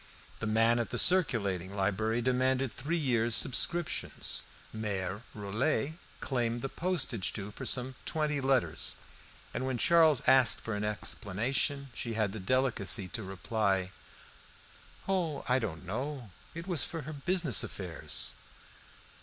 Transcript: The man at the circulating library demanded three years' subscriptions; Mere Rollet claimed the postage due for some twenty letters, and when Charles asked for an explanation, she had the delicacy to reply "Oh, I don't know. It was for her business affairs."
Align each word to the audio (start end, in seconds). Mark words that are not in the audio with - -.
The 0.39 0.47
man 0.47 0.79
at 0.79 0.89
the 0.89 0.97
circulating 0.97 1.75
library 1.75 2.23
demanded 2.23 2.73
three 2.73 2.97
years' 2.97 3.35
subscriptions; 3.35 4.41
Mere 4.73 5.21
Rollet 5.35 5.93
claimed 6.21 6.63
the 6.63 6.69
postage 6.69 7.33
due 7.33 7.51
for 7.51 7.67
some 7.67 7.93
twenty 8.03 8.41
letters, 8.41 8.95
and 9.53 9.63
when 9.67 9.77
Charles 9.77 10.23
asked 10.25 10.59
for 10.59 10.73
an 10.75 10.83
explanation, 10.83 11.91
she 11.93 12.15
had 12.15 12.31
the 12.31 12.39
delicacy 12.39 13.09
to 13.09 13.21
reply 13.21 13.91
"Oh, 15.07 15.45
I 15.47 15.59
don't 15.59 15.85
know. 15.85 16.31
It 16.55 16.65
was 16.65 16.83
for 16.83 17.03
her 17.03 17.13
business 17.13 17.63
affairs." 17.63 18.31